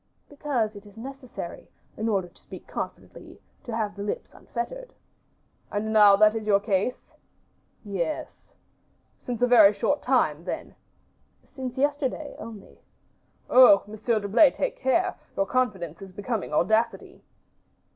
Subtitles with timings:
[0.29, 4.95] "Because it is necessary, in order to speak confidently, to have the lips unfettered."
[5.71, 7.11] "And that is now your case?"
[7.85, 8.55] "Yes."
[9.19, 10.73] "Since a very short time, then?"
[11.45, 12.81] "Since yesterday, only."
[13.47, 13.83] "Oh!
[13.85, 17.21] Monsieur d'Herblay, take care, your confidence is becoming audacity."